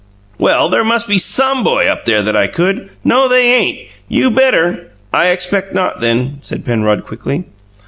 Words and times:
"Well, 0.39 0.67
there 0.67 0.83
must 0.83 1.07
be 1.07 1.19
SOME 1.19 1.63
boy 1.63 1.85
up 1.85 2.05
there 2.05 2.23
that 2.23 2.35
I 2.35 2.47
could" 2.47 2.89
"No, 3.03 3.27
they 3.27 3.53
ain't! 3.53 3.87
You 4.09 4.31
better" 4.31 4.87
"I 5.13 5.27
expect 5.27 5.75
not, 5.75 5.99
then," 6.01 6.39
said 6.41 6.65
Penrod, 6.65 7.05
quickly. 7.05 7.43